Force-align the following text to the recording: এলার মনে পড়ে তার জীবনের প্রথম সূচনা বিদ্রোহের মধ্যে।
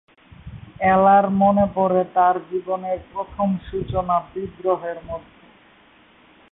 এলার 0.87 1.25
মনে 1.41 1.65
পড়ে 1.75 2.01
তার 2.15 2.35
জীবনের 2.49 2.99
প্রথম 3.11 3.47
সূচনা 3.67 4.15
বিদ্রোহের 4.31 4.97
মধ্যে। 5.09 5.45